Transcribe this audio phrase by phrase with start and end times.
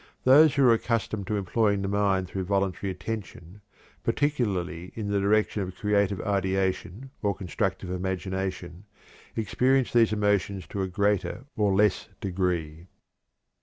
[0.23, 3.61] Those who are accustomed to employing the mind through voluntary attention,
[4.03, 8.85] particularly in the direction of creative ideation or constructive imagination,
[9.35, 12.87] experience these emotions to a greater or less degree.